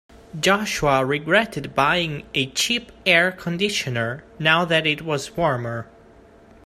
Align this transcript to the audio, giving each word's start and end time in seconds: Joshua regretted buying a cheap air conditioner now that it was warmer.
Joshua 0.39 1.05
regretted 1.05 1.75
buying 1.75 2.25
a 2.33 2.49
cheap 2.53 2.91
air 3.05 3.31
conditioner 3.31 4.23
now 4.39 4.65
that 4.65 4.87
it 4.87 5.03
was 5.03 5.37
warmer. 5.37 5.85